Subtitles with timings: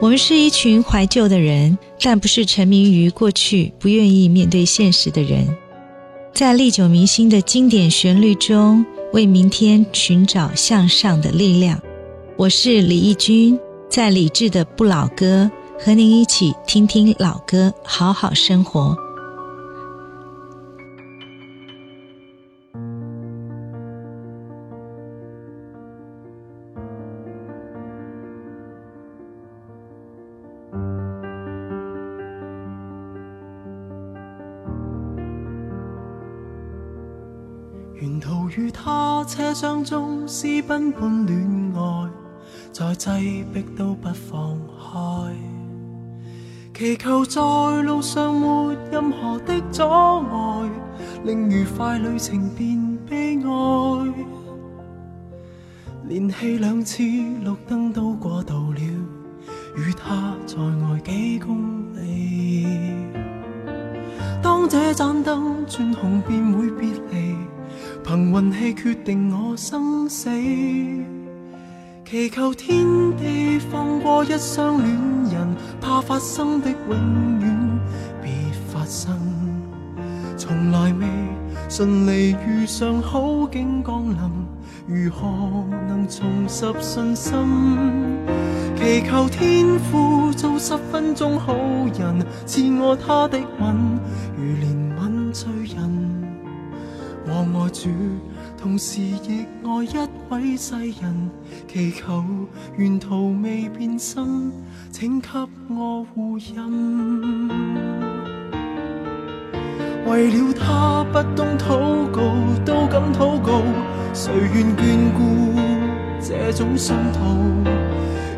[0.00, 5.46] 我们是一群怀旧的人，但不是沉迷于过去、不愿意面对现实的人。
[6.32, 8.82] 在历久弥新的经典旋律中，
[9.12, 11.78] 为明天寻找向上的力量。
[12.38, 13.60] 我是李义军，
[13.90, 18.96] 在理智的不老歌，和您一起听听老歌，好好生活。
[39.30, 42.10] 车厢中私奔般恋爱，
[42.72, 45.32] 再挤迫都不放开，
[46.74, 47.40] 祈求在
[47.82, 50.68] 路上没任何的阻碍，
[51.22, 54.12] 令愉快旅程变悲哀。
[56.08, 58.80] 连气两次绿灯都过度了，
[59.76, 62.66] 与他在外几公里。
[64.42, 67.29] 当这盏灯转红，便会别离。
[68.10, 70.28] 凭运气决定我生死，
[72.04, 72.84] 祈求天
[73.16, 74.90] 地放过一双恋
[75.32, 77.80] 人，怕发生的永远
[78.20, 78.32] 别
[78.66, 79.16] 发生。
[80.36, 81.06] 从来未
[81.68, 84.18] 顺利遇上好景降临，
[84.88, 85.28] 如何
[85.86, 87.38] 能重拾信心？
[88.74, 91.54] 祈求天父做十分钟好
[91.96, 94.00] 人，赐我他的吻，
[94.36, 94.79] 如怜。
[97.40, 97.88] 我爱主，
[98.60, 101.30] 同时亦爱一位世人，
[101.66, 102.22] 祈求
[102.78, 104.52] 沿途未变心，
[104.92, 105.28] 请给
[105.70, 107.48] 我护荫。
[110.06, 112.20] 为了他不懂祷告，
[112.64, 113.62] 都敢祷告，
[114.12, 115.20] 谁愿眷顾
[116.20, 117.18] 这种信徒？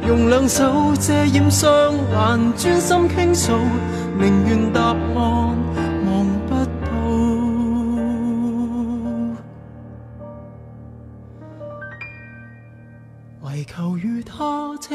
[0.06, 3.52] 用两手遮掩双眼，专心倾诉，
[4.18, 5.41] 宁愿答案。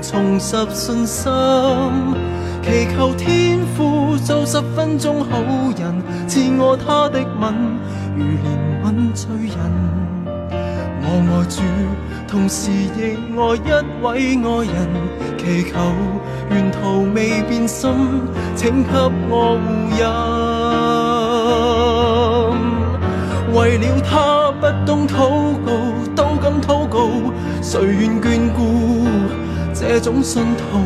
[0.00, 1.32] 重拾信心？
[2.62, 5.38] 祈求天父做十分钟好
[5.76, 7.54] 人，赐我他的吻，
[8.16, 8.46] 如怜
[8.82, 9.56] 悯罪人。
[11.02, 11.60] 我爱主，
[12.26, 13.68] 同时亦爱一
[14.02, 14.06] 位
[14.42, 14.76] 爱人，
[15.36, 15.72] 祈求
[16.50, 17.92] 沿途未变心，
[18.56, 18.88] 请给
[19.28, 19.64] 我护
[19.98, 20.02] 荫。
[23.54, 25.12] 为了他不懂祷
[25.64, 25.68] 告，
[26.16, 26.96] 都敢祷告。
[27.62, 28.43] 谁愿眷
[29.86, 30.78] 这种信徒？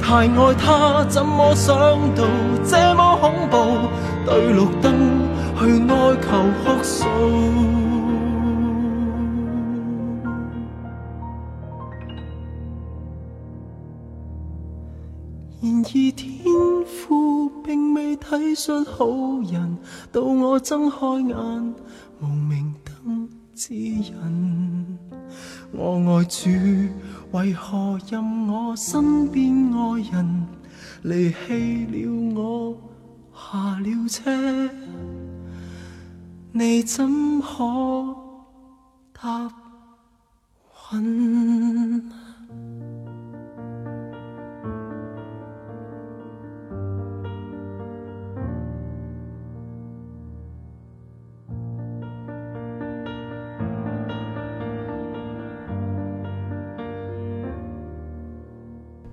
[0.00, 1.76] 太爱他，怎么想
[2.14, 2.24] 到
[2.64, 3.88] 这么恐怖？
[4.24, 4.94] 对绿灯
[5.58, 6.28] 去哀求
[6.62, 7.04] 哭诉。
[15.60, 16.44] 然而天
[16.86, 19.06] 父并未体恤好
[19.50, 19.76] 人，
[20.12, 21.74] 到我睁开眼，
[22.20, 24.14] 无明灯指引。
[25.72, 26.48] 我爱主，
[27.32, 30.46] 为何任我身边爱人
[31.02, 32.74] 离弃了我，
[33.34, 34.70] 下了车，
[36.52, 38.16] 你怎可
[39.12, 39.50] 答
[40.94, 42.10] 允？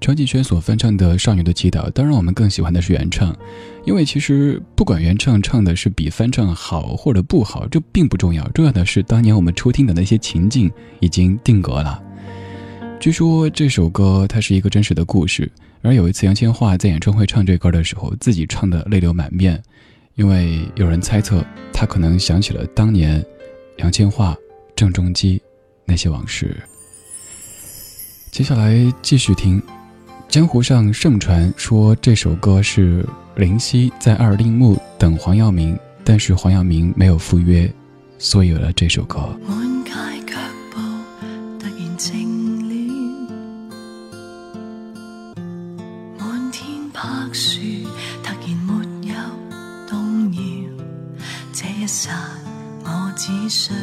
[0.05, 3.35] 张敬轩所翻唱的《少女的祈祷》，当然我们更喜欢的是原唱，
[3.85, 11.99] 因为其实不管原唱唱的是比翻唱好或者不好，这并不重要，重要的是当年我们初听的那些情境已经定格了。
[12.99, 15.51] 据说这首歌它是一个真实的故事，
[15.81, 19.59] 而有一次杨千嬅在演唱会唱这歌的时候，自己唱的泪流满面，
[20.13, 21.43] 因为有人猜测
[21.73, 23.25] 她可能想起了当年
[23.77, 24.35] 杨千嬅、
[24.75, 25.41] 郑中基
[25.83, 26.55] 那些往事。
[28.29, 29.59] 接下来继续听。
[30.27, 37.73] 江湖上盛传说这首歌是林夕在二丁目等黄耀明，但是黄耀明没有赴约，
[38.17, 39.19] 所以有了这首歌。
[39.47, 39.91] 满街
[40.27, 40.37] 脚
[40.71, 40.79] 步
[41.57, 42.75] 突然静了，
[46.91, 47.61] 柏树
[48.21, 48.73] 突然没
[49.07, 49.15] 有
[49.87, 50.39] 动摇，
[51.53, 52.11] 这一刹
[52.83, 53.73] 我只需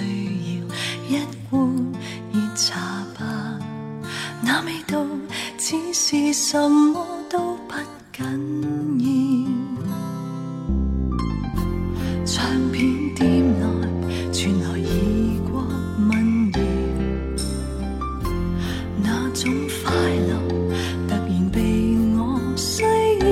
[6.52, 7.72] 什么都不
[8.12, 8.22] 紧
[9.00, 9.88] 要。
[12.26, 12.84] 唱片
[13.14, 13.64] 店内
[14.30, 15.64] 传来异国
[15.96, 16.60] 民谣，
[19.02, 19.50] 那种
[19.82, 19.96] 快
[20.28, 20.30] 乐
[21.08, 21.58] 突然被
[22.18, 22.20] 我
[22.54, 23.24] 需要，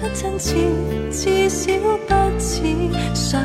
[0.00, 0.56] 不真切，
[1.12, 1.70] 至少
[2.08, 2.62] 不似
[3.12, 3.44] 想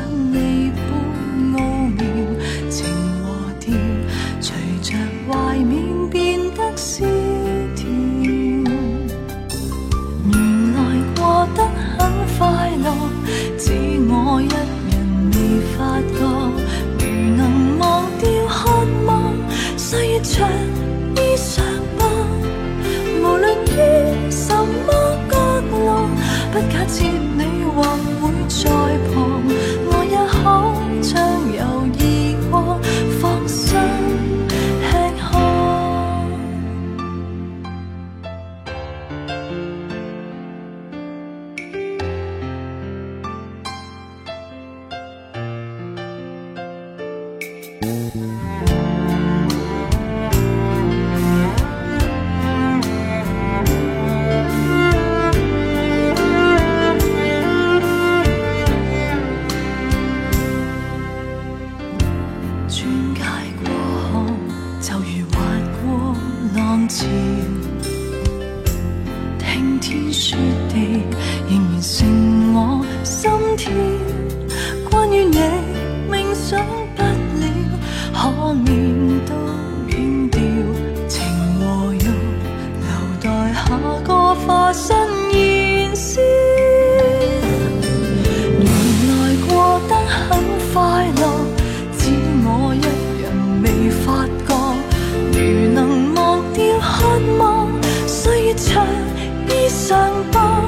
[99.84, 99.92] 衣裳
[100.32, 100.64] 吧。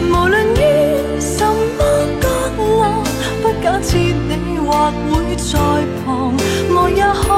[0.00, 1.78] 无论于什么
[2.22, 2.24] 角
[2.56, 3.04] 落，
[3.42, 5.42] 不假设你或会在
[6.00, 6.08] 旁，
[6.70, 7.28] 我也可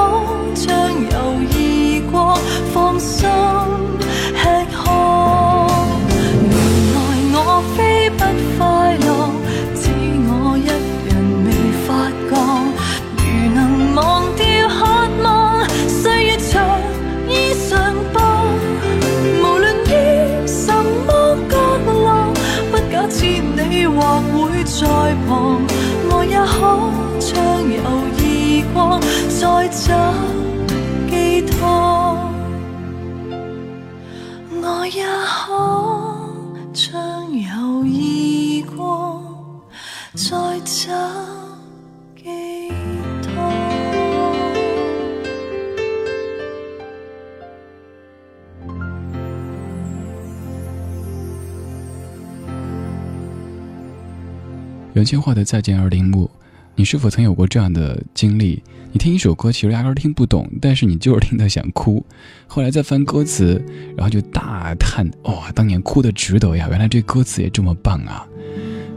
[54.95, 56.29] 袁千桦的《再见二丁目》，
[56.75, 58.61] 你是否曾有过这样的经历？
[58.91, 62.05] 你听一首歌，其实压根听不懂，但是你就是听得想哭。
[62.45, 63.59] 后来再翻歌词，
[63.97, 66.67] 然后就大叹：哇，当年哭的值得呀！
[66.69, 68.25] 原来这歌词也这么棒啊！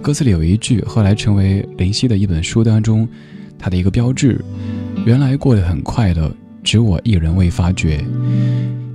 [0.03, 3.09] 歌词里有一句，后来成为林夕的一本书当中
[3.59, 4.45] 他的一个标志：
[5.05, 6.33] 原来过得很快乐，
[6.63, 8.05] 只我一人未发觉。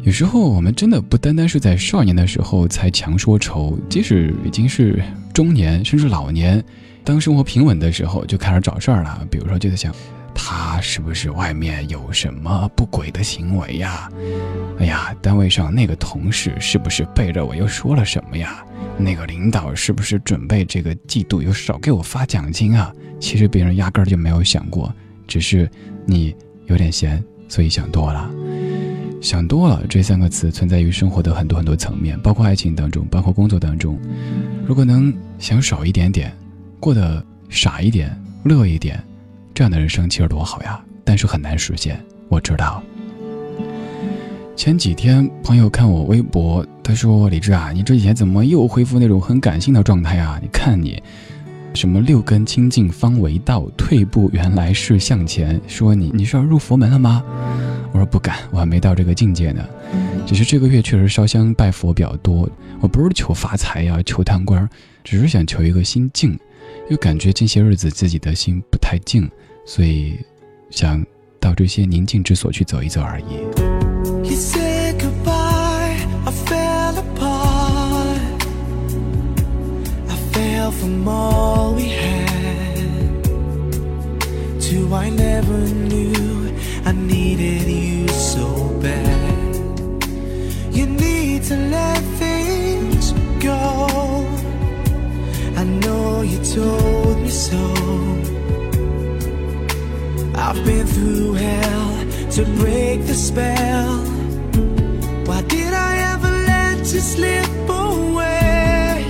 [0.04, 5.02] 有时候我们真的不单单是在少年的时候才强说愁，即使已经是
[5.34, 6.64] 中年甚至老年。
[7.04, 9.26] 当生活平稳的时候，就开始找事儿了。
[9.30, 9.94] 比如说，就在想，
[10.36, 14.10] 他是不是外面有什么不轨的行为呀？
[14.80, 18.64] 哎呀，单位上那个同事是不是背着我又说了什么呀？
[19.04, 22.94] 那个领导是不是准备这个季度又少给我发奖金啊？
[23.20, 24.94] 其实别人压根儿就没有想过，
[25.28, 25.70] 只是
[26.06, 26.36] 你
[26.68, 28.30] 有点闲，所以想多了。
[29.22, 34.00] 想多了这三个词存在于生活的很多很多层面，包括爱情当中，包括工作当中。
[34.66, 36.32] 如果能想少一点点。
[36.80, 39.00] 过得傻一点，乐一点，
[39.54, 40.84] 这样的人生其实多好呀！
[41.06, 42.82] 但是很难实现，我知道。
[44.62, 50.38] 前几天朋友看我微博，他说：“李志啊，你这几天怎么又恢复那种很感性的状态啊？
[50.40, 51.02] 你看你，
[51.74, 55.60] 什么六根清净方为道，退步原来是向前。
[55.68, 57.24] 说你你是要入佛门了吗？”
[57.92, 59.66] 我说不敢，我还没到这个境界呢。
[60.28, 62.48] 只是这个月确实烧香拜佛比较多，
[62.82, 64.70] 我不是求发财呀，求贪官，
[65.04, 66.38] 只是想求一个心静。
[66.88, 69.28] 又感觉近些日子自己的心不太静，
[69.66, 70.20] 所以
[70.70, 71.04] 想
[71.40, 73.71] 到这些宁静之所去走一走而已。
[74.32, 78.22] You said goodbye, I fell apart.
[80.34, 83.24] hell from all we had
[84.68, 85.60] to I never
[85.90, 90.06] knew I needed you so bad.
[90.72, 93.12] You need to let things
[93.44, 93.60] go.
[95.58, 97.64] I know you told me so.
[100.36, 101.92] I've been through hell
[102.36, 104.11] to break the spell.
[105.32, 109.06] Why did I ever let you slip away?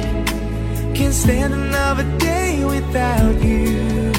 [0.94, 4.12] Can't stand another day without you.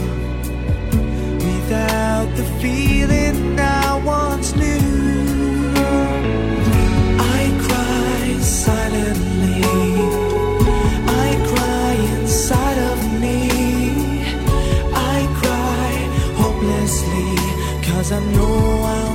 [1.49, 5.75] Without the feeling I once knew.
[7.37, 9.63] I cry silently.
[11.25, 13.39] I cry inside of me.
[15.15, 15.93] I cry
[16.43, 17.31] hopelessly.
[17.87, 18.59] Cause I know
[18.95, 19.12] I'll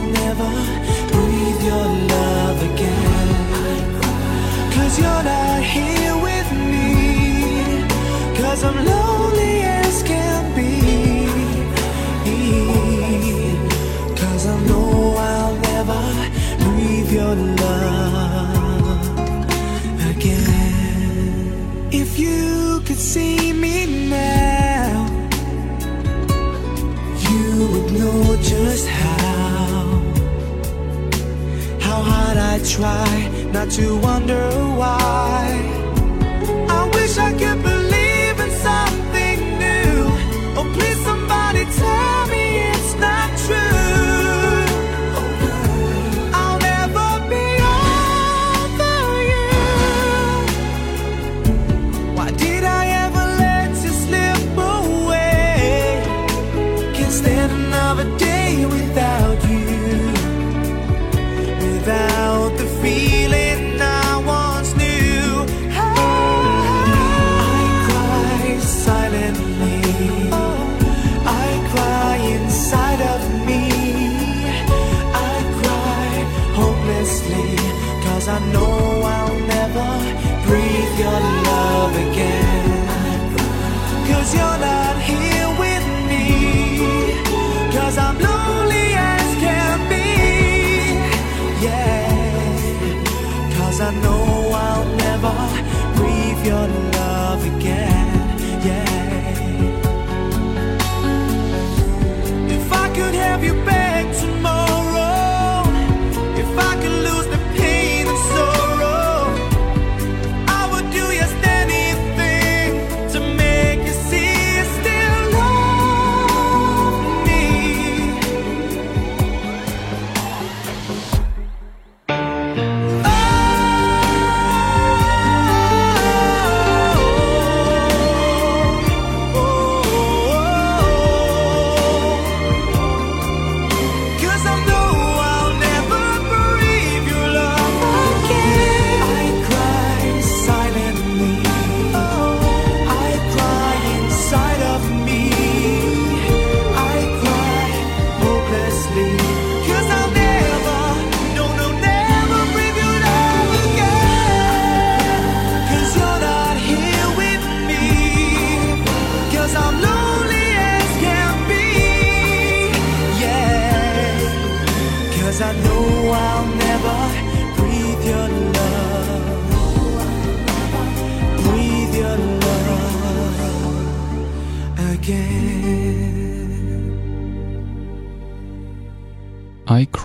[32.78, 35.57] try not to wonder why.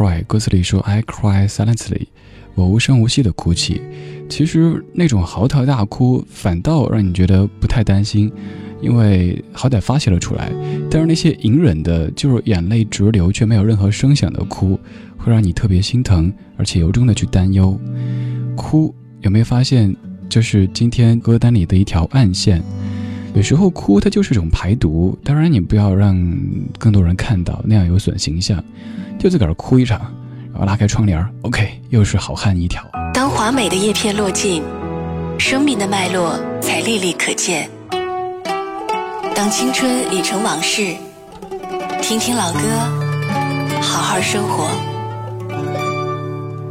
[0.03, 2.07] cry，歌词里说 I cry silently，
[2.57, 3.81] 我无声无息的哭泣。
[4.29, 8.33] 其实那种嚎啕大哭，反倒让你觉得不太担心，
[8.81, 10.51] 因为好歹发泄了出来。
[10.91, 14.77] 但是那些隐忍的，就是眼泪直流却没有任何声响的哭，
[15.17, 17.79] 会让你特别心疼，而且由衷的去担忧。
[18.57, 19.95] 哭有没有发现，
[20.29, 22.61] 就是今天歌单里的一条暗线？
[23.35, 26.15] 有时候哭它就是一种排毒，当然你不要让
[26.79, 28.63] 更多人看到，那样有损形象。
[29.19, 30.01] 就自个儿哭一场，
[30.53, 32.85] 然后拉开窗帘，OK，又是好汉一条。
[33.15, 34.63] 当华美的叶片落尽，
[35.39, 37.71] 生命的脉络才历历可见。
[39.35, 40.95] 当青春已成往事，
[42.03, 42.61] 听听老歌，
[43.81, 44.69] 好好生活。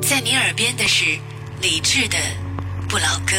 [0.02, 1.06] 在你耳边的是
[1.62, 2.18] 理智的
[2.88, 3.36] 《不老歌》。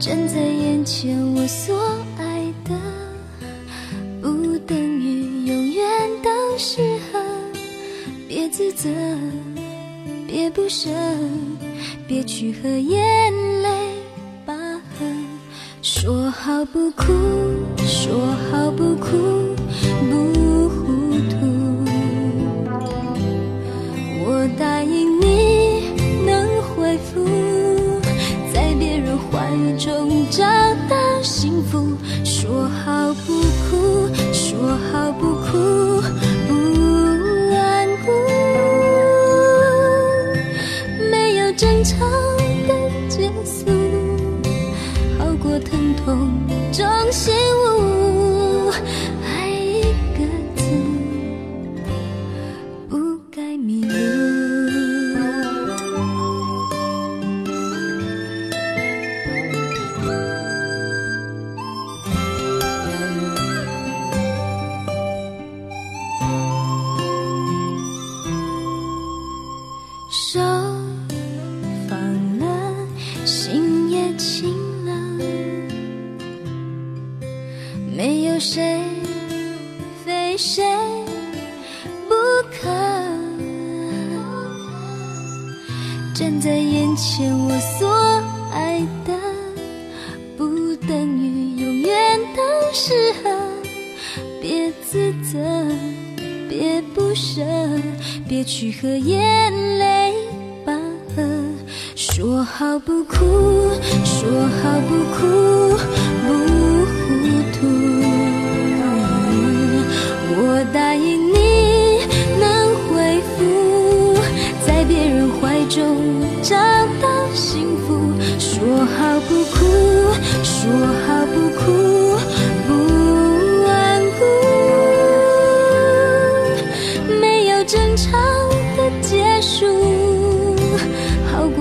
[0.00, 1.78] 站在眼前，我所
[2.16, 2.74] 爱的，
[4.22, 5.84] 不等于永远
[6.22, 6.80] 都适
[7.12, 7.20] 合。
[8.26, 8.88] 别自责，
[10.26, 10.88] 别不舍，
[12.08, 13.30] 别去和眼
[13.60, 13.68] 泪
[14.46, 15.06] 拔河。
[15.82, 17.04] 说好不哭，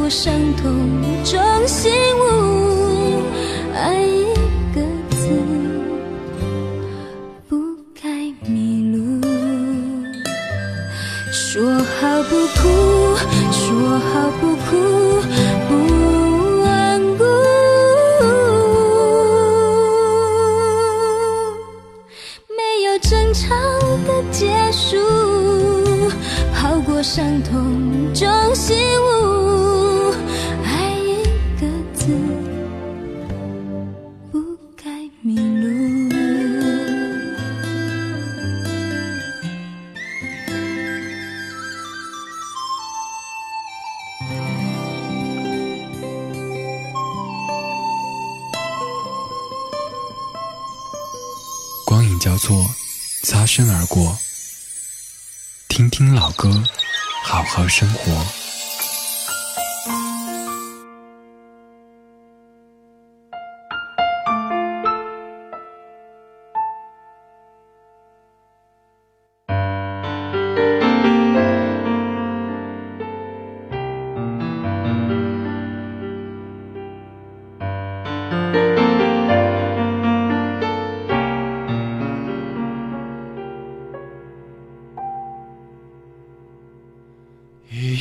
[0.09, 0.73] 伤痛
[1.23, 3.21] 中醒悟。
[3.75, 4.25] 爱一
[4.73, 5.29] 个字，
[7.47, 7.55] 不
[8.01, 8.09] 该
[8.49, 9.21] 迷路。
[11.31, 12.67] 说好不哭，
[13.51, 15.21] 说好不哭，
[15.67, 15.71] 不
[16.63, 16.67] 顽
[17.17, 17.23] 固。
[22.57, 23.55] 没有争吵
[24.07, 24.97] 的结束，
[26.51, 29.48] 好过伤痛中醒悟。
[53.49, 54.15] 身而过。
[55.67, 56.63] 听听老歌，
[57.23, 58.38] 好好生活。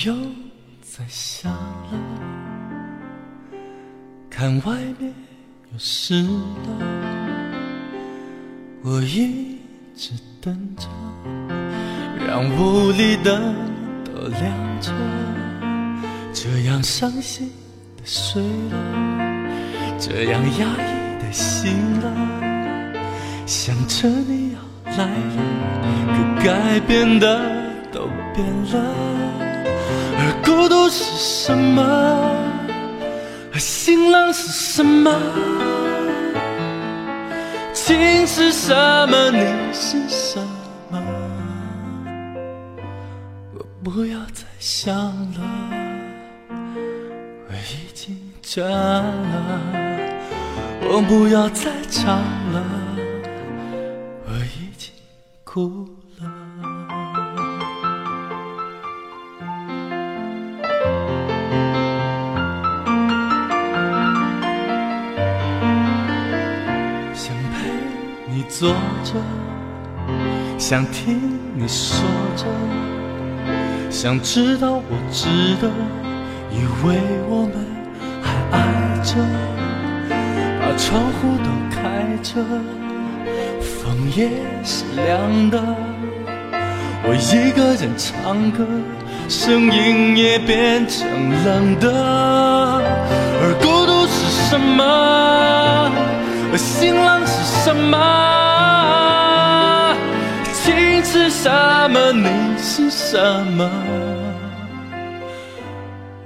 [0.06, 0.14] 又
[0.80, 1.98] 在下了，
[4.30, 5.12] 看外面
[5.72, 6.28] 又湿了，
[8.82, 9.58] 我一
[9.96, 10.86] 直等着，
[12.24, 13.56] 让屋里灯
[14.04, 14.92] 都亮着，
[16.32, 17.50] 这样伤心
[17.96, 18.76] 的睡了，
[19.98, 22.06] 这样压抑的醒了，
[23.46, 24.60] 想着你要
[24.96, 25.42] 来了，
[26.14, 27.26] 可该变的
[27.90, 29.17] 都变了。
[30.48, 31.84] 孤独是什么？
[33.58, 35.14] 新郎是什么？
[37.74, 38.74] 情是什
[39.10, 39.30] 么？
[39.30, 39.40] 你
[39.74, 40.40] 是什
[40.90, 40.98] 么？
[43.58, 44.94] 我不要再想
[45.34, 45.40] 了，
[46.48, 49.60] 我已经倦了。
[50.90, 52.64] 我不要再唱了，
[54.26, 54.94] 我已经
[55.44, 55.86] 哭。
[68.58, 68.70] 坐
[69.04, 69.12] 着，
[70.58, 72.44] 想听你说着，
[73.88, 75.28] 想知道我值
[75.62, 75.70] 得，
[76.50, 77.54] 以为我们
[78.20, 78.58] 还爱
[79.04, 79.14] 着，
[80.60, 82.42] 把窗户都开着，
[83.62, 84.28] 风也
[84.64, 85.62] 是凉的，
[87.04, 88.66] 我一个人唱歌，
[89.28, 91.06] 声音也变成
[91.44, 91.92] 冷的，
[93.40, 95.92] 而孤独是什么？
[96.50, 98.47] 而新郎是什么？
[101.02, 101.48] 是什
[101.90, 102.12] 么？
[102.12, 103.16] 你是什
[103.52, 103.70] 么？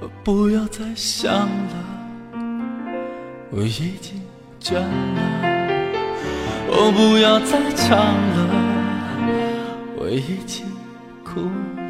[0.01, 1.75] 我不要再想了，
[3.51, 4.21] 我已经
[4.59, 4.87] 倦了。
[6.75, 8.49] 我不要再唱了，
[9.95, 10.65] 我已经
[11.23, 11.41] 哭
[11.77, 11.82] 了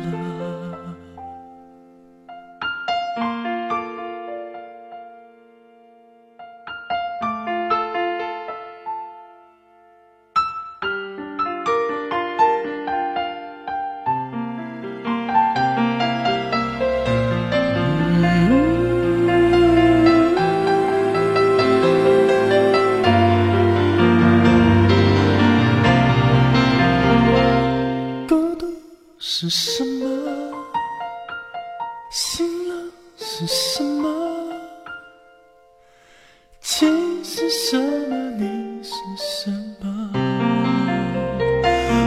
[37.25, 38.31] 是什么？
[38.38, 40.12] 你是什么？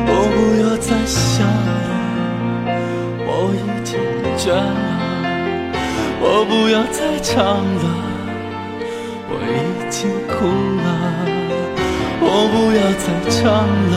[0.06, 1.88] 我不要再想了，
[3.24, 3.98] 我已经
[4.36, 4.60] 倦了。
[6.20, 7.84] 我不要再唱了，
[9.30, 9.58] 我已
[9.90, 10.34] 经哭
[10.84, 10.86] 了。
[12.20, 13.94] 我不要再唱了。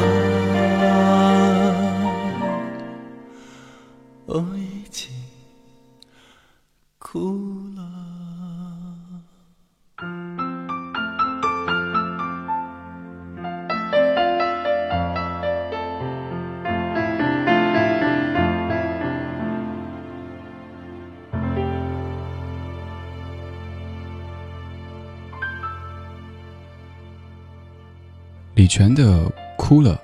[28.69, 29.25] 泉的
[29.57, 29.99] 《哭了》，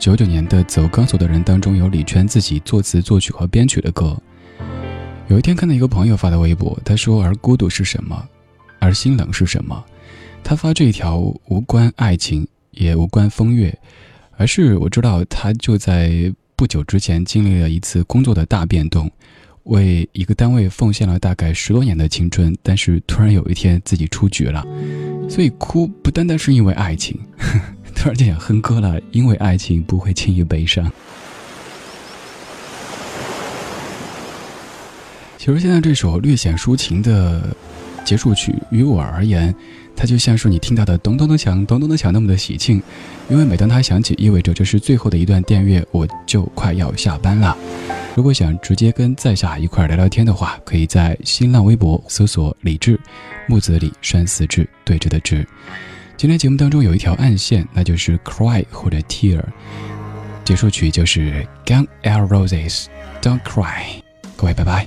[0.00, 4.16] 九九年的《走钢索的人》当中有李泉自己作词作曲和编曲的歌。
[5.28, 8.26] 有一天看到一个朋友发的微博，他说：“而孤独是什么？
[8.78, 9.84] 而心冷是什么？”
[10.42, 13.78] 他发这一条无关爱情，也无关风月，
[14.38, 19.10] 而是我知道他就在不久之前经历了一次工作的大变动，
[19.64, 24.64] 为一个单位奉献了大概十多年的青春，但是突然有一天自己出局了，
[25.28, 27.18] 所以哭不单单是因为爱情。
[27.36, 30.88] 呵呵突然间想哼歌了，因为爱情不会轻易悲伤。
[35.36, 37.56] 其实现在这首略显抒情的
[38.04, 39.52] 结束曲，于我而言，
[39.96, 42.80] 它就像是你听到的咚咚的响，咚咚的响那么的喜庆。
[43.28, 47.56] 因为每当它响起，意味着这是最后的一段电乐，我就快要下班了。
[48.14, 52.98] 如果想直接跟在下一块聊聊天的话，可以在新浪微博搜索“李志
[53.48, 55.46] 木子李山四志对着的志”。
[56.16, 59.42] 今天节目当中有一条暗线，那就是 cry 或者 tear。
[60.44, 64.00] 结束曲就是 Gun L Roses，Don't Cry。
[64.34, 64.86] 各位，拜拜。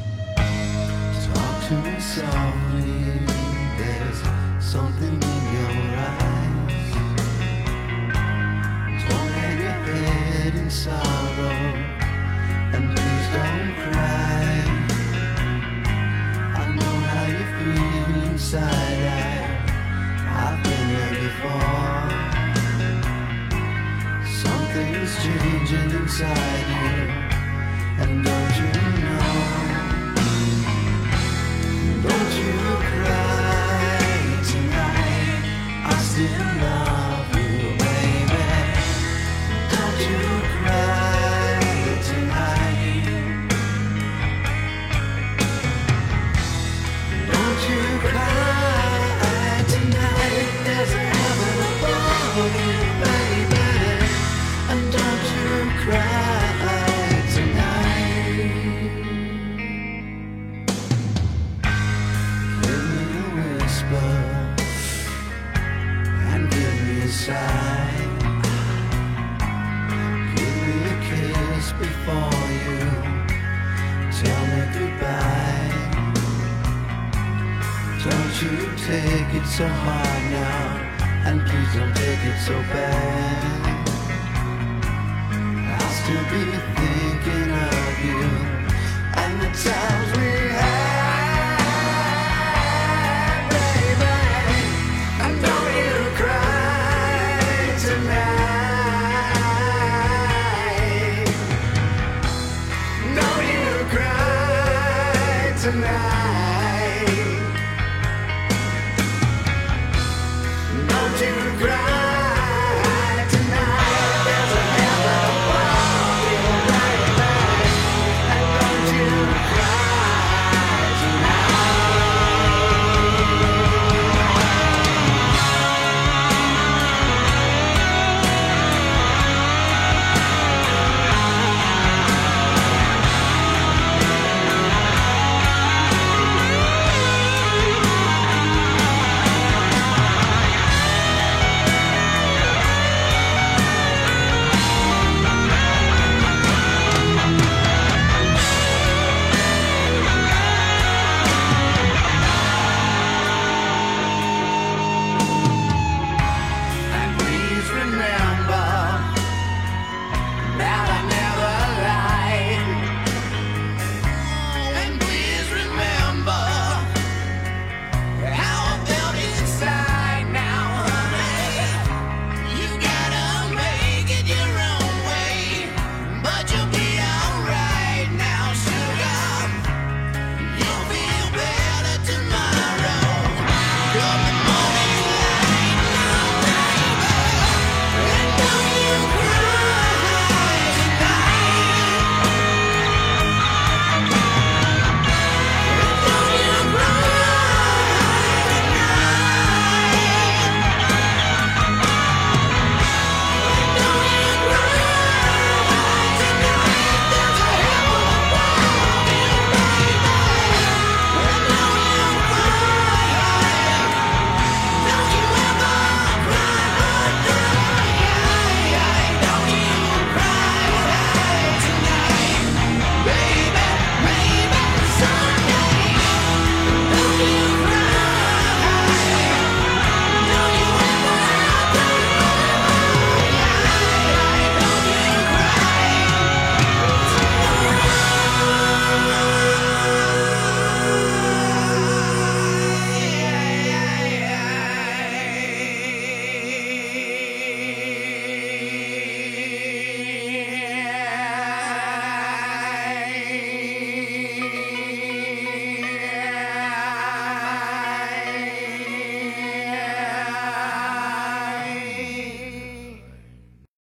[18.50, 18.79] inside
[26.20, 26.79] side.